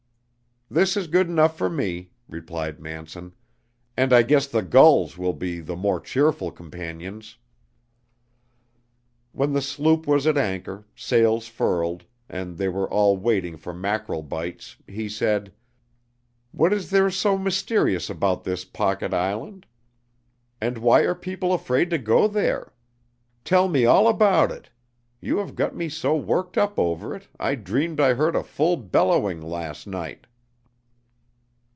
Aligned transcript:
"This 0.73 0.95
is 0.95 1.07
good 1.07 1.27
enough 1.27 1.57
for 1.57 1.69
me," 1.69 2.11
replied 2.29 2.79
Manson, 2.79 3.33
"and 3.97 4.13
I 4.13 4.21
guess 4.23 4.47
the 4.47 4.61
gulls 4.61 5.17
will 5.17 5.33
be 5.33 5.59
the 5.59 5.75
more 5.75 5.99
cheerful 5.99 6.49
companions!" 6.49 7.35
When 9.33 9.51
the 9.51 9.61
sloop 9.61 10.07
was 10.07 10.25
at 10.25 10.37
anchor, 10.37 10.85
sails 10.95 11.49
furled, 11.49 12.05
and 12.29 12.57
they 12.57 12.69
were 12.69 12.89
all 12.89 13.17
waiting 13.17 13.57
for 13.57 13.73
mackerel 13.73 14.23
bites, 14.23 14.77
he 14.87 15.09
said: 15.09 15.51
"What 16.53 16.71
is 16.71 16.89
there 16.89 17.09
so 17.09 17.37
mysterious 17.37 18.09
about 18.09 18.45
this 18.45 18.63
Pocket 18.63 19.13
Island, 19.13 19.65
and 20.61 20.77
why 20.77 21.01
are 21.01 21.15
people 21.15 21.53
afraid 21.53 21.89
to 21.89 21.97
go 21.97 22.29
there? 22.29 22.71
Tell 23.43 23.67
me 23.67 23.83
all 23.85 24.07
about 24.07 24.51
it! 24.53 24.69
You 25.19 25.39
have 25.39 25.53
got 25.53 25.75
me 25.75 25.89
so 25.89 26.15
worked 26.15 26.57
up 26.57 26.79
over 26.79 27.13
it, 27.13 27.27
I 27.37 27.55
dreamed 27.55 27.99
I 27.99 28.13
heard 28.13 28.37
a 28.37 28.43
bull 28.57 28.77
bellowing 28.77 29.41
last 29.41 29.85
night." 29.85 30.27